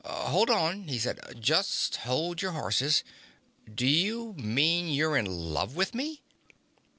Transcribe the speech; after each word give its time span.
"Hold 0.03 0.49
on," 0.49 0.87
he 0.87 0.97
said. 0.97 1.19
"Just 1.39 1.97
hold 1.97 2.41
your 2.41 2.53
horses. 2.53 3.03
Do 3.71 3.85
you 3.85 4.33
mean 4.33 4.87
you're 4.91 5.15
in 5.15 5.25
love 5.27 5.75
with 5.75 5.93
me?" 5.93 6.23